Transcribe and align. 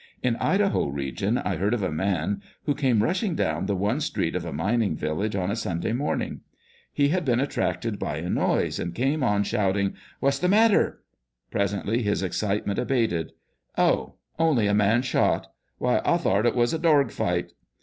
In 0.23 0.35
Idaho 0.37 0.87
region, 0.87 1.37
I 1.37 1.57
heard 1.57 1.75
of 1.75 1.83
a 1.83 1.91
man 1.91 2.41
who 2.65 2.73
came 2.73 3.03
rushing 3.03 3.35
down 3.35 3.67
the 3.67 3.75
one 3.75 3.99
street 4.01 4.35
of 4.35 4.43
a 4.43 4.51
mining 4.51 4.95
village 4.95 5.35
on 5.35 5.51
a 5.51 5.55
Sunday 5.55 5.93
morning. 5.93 6.41
He 6.91 7.09
had 7.09 7.23
been 7.23 7.39
attracted 7.39 7.99
by 7.99 8.17
a 8.17 8.27
noise, 8.27 8.79
and 8.79 8.95
came 8.95 9.21
on 9.21 9.43
shouting, 9.43 9.93
"What's 10.19 10.39
the 10.39 10.47
matter?" 10.47 11.03
Presently 11.51 12.01
his 12.01 12.23
excite 12.23 12.65
ment 12.65 12.79
abated:" 12.79 13.33
Oh! 13.77 14.15
only 14.39 14.65
a 14.65 14.73
man 14.73 15.03
shot! 15.03 15.53
Why, 15.77 16.01
I 16.03 16.17
tho'rt 16.17 16.47
it 16.47 16.55
wus 16.55 16.73
a 16.73 16.79
dorg 16.79 17.11
fight 17.11 17.51